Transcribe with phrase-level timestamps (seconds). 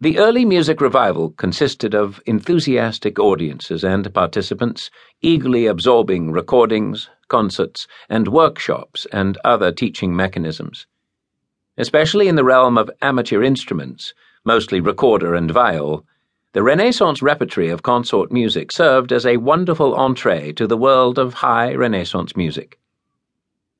[0.00, 4.90] The early music revival consisted of enthusiastic audiences and participants
[5.22, 10.88] eagerly absorbing recordings, concerts, and workshops and other teaching mechanisms.
[11.78, 16.04] Especially in the realm of amateur instruments, mostly recorder and viol,
[16.54, 21.34] the Renaissance repertory of consort music served as a wonderful entree to the world of
[21.34, 22.80] high Renaissance music.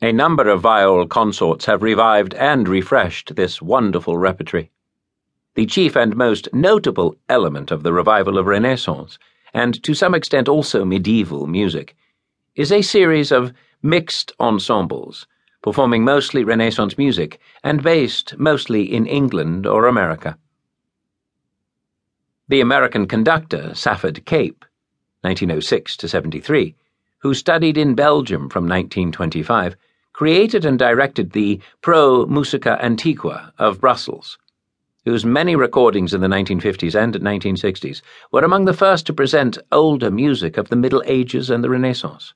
[0.00, 4.70] A number of viol consorts have revived and refreshed this wonderful repertory
[5.56, 9.18] the chief and most notable element of the revival of Renaissance,
[9.54, 11.96] and to some extent also medieval music,
[12.56, 15.26] is a series of mixed ensembles,
[15.62, 20.36] performing mostly Renaissance music and based mostly in England or America.
[22.48, 24.62] The American conductor Safford Cape,
[25.22, 26.74] 1906 to 73,
[27.20, 29.74] who studied in Belgium from 1925,
[30.12, 34.36] created and directed the Pro Musica Antiqua of Brussels
[35.06, 38.02] whose many recordings in the 1950s and 1960s
[38.32, 42.34] were among the first to present older music of the Middle Ages and the Renaissance.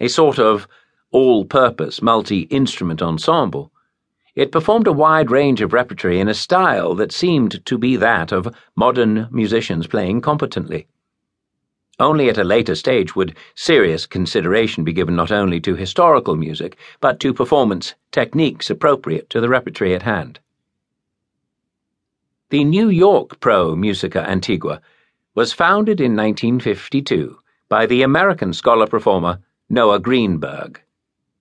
[0.00, 0.66] A sort of
[1.12, 3.70] all purpose multi instrument ensemble,
[4.34, 8.32] it performed a wide range of repertory in a style that seemed to be that
[8.32, 10.88] of modern musicians playing competently.
[12.00, 16.76] Only at a later stage would serious consideration be given not only to historical music,
[17.00, 20.40] but to performance techniques appropriate to the repertory at hand.
[22.50, 24.80] The New York Pro Musica Antiqua
[25.34, 30.80] was founded in 1952 by the American scholar performer Noah Greenberg,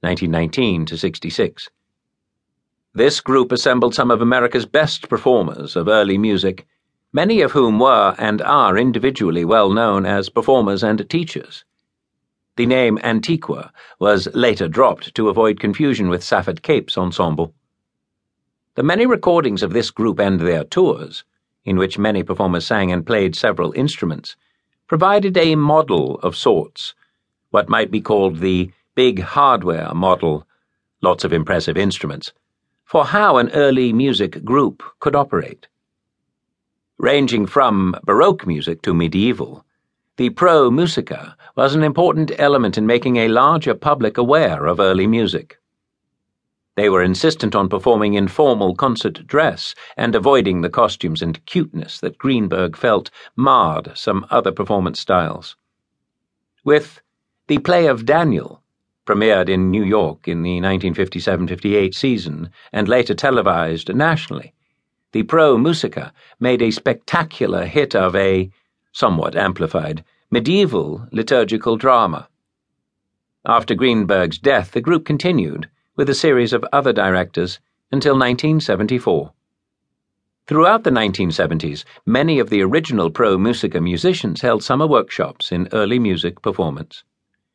[0.00, 1.70] 1919 to 66.
[2.92, 6.66] This group assembled some of America's best performers of early music,
[7.14, 11.64] many of whom were and are individually well known as performers and teachers.
[12.56, 17.54] The name Antiqua was later dropped to avoid confusion with Safford Cape's ensemble.
[18.76, 21.24] The many recordings of this group and their tours,
[21.64, 24.36] in which many performers sang and played several instruments,
[24.86, 26.94] provided a model of sorts,
[27.50, 30.46] what might be called the big hardware model,
[31.02, 32.32] lots of impressive instruments,
[32.84, 35.66] for how an early music group could operate.
[36.96, 39.64] Ranging from Baroque music to medieval,
[40.16, 45.08] the pro musica was an important element in making a larger public aware of early
[45.08, 45.59] music.
[46.80, 52.00] They were insistent on performing in formal concert dress and avoiding the costumes and cuteness
[52.00, 55.56] that Greenberg felt marred some other performance styles.
[56.64, 57.02] With
[57.48, 58.62] The Play of Daniel,
[59.04, 64.54] premiered in New York in the 1957 58 season and later televised nationally,
[65.12, 68.50] the Pro Musica made a spectacular hit of a,
[68.90, 72.26] somewhat amplified, medieval liturgical drama.
[73.44, 75.68] After Greenberg's death, the group continued
[76.00, 77.60] with a series of other directors
[77.92, 79.34] until 1974.
[80.46, 85.98] Throughout the 1970s, many of the original Pro Musica musicians held summer workshops in early
[85.98, 87.04] music performance.